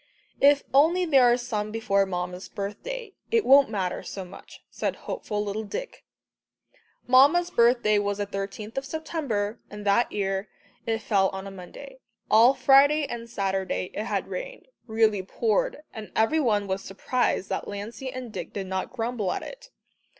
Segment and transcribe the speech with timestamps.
[0.41, 5.45] "If only there are some before Mamma's birthday, it won't matter so much," said hopeful
[5.45, 6.03] little Dick.
[7.05, 10.49] Mamma's birthday was the thirteenth of September, and that year
[10.87, 11.99] it fell on a Monday.
[12.31, 17.67] All Friday and Saturday it had rained really poured and every one was surprised that
[17.67, 19.69] Lancey and Dick did not grumble at it.